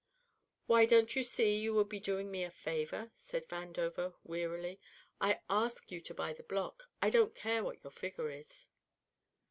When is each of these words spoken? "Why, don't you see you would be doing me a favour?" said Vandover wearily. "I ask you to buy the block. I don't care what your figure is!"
"Why, 0.65 0.87
don't 0.87 1.15
you 1.15 1.21
see 1.21 1.59
you 1.59 1.75
would 1.75 1.87
be 1.87 1.99
doing 1.99 2.31
me 2.31 2.43
a 2.43 2.49
favour?" 2.49 3.11
said 3.13 3.47
Vandover 3.47 4.15
wearily. 4.23 4.79
"I 5.19 5.41
ask 5.47 5.91
you 5.91 6.01
to 6.01 6.15
buy 6.15 6.33
the 6.33 6.41
block. 6.41 6.85
I 7.03 7.11
don't 7.11 7.35
care 7.35 7.63
what 7.63 7.83
your 7.83 7.91
figure 7.91 8.31
is!" 8.31 8.67